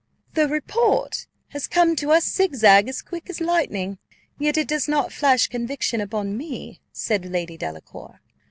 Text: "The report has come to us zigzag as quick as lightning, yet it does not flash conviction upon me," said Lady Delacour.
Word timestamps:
"The 0.33 0.47
report 0.47 1.27
has 1.49 1.67
come 1.67 1.95
to 1.97 2.09
us 2.11 2.25
zigzag 2.25 2.89
as 2.89 3.03
quick 3.03 3.29
as 3.29 3.39
lightning, 3.39 3.99
yet 4.39 4.57
it 4.57 4.67
does 4.67 4.87
not 4.87 5.13
flash 5.13 5.47
conviction 5.47 6.01
upon 6.01 6.35
me," 6.35 6.79
said 6.91 7.23
Lady 7.23 7.55
Delacour. 7.55 8.19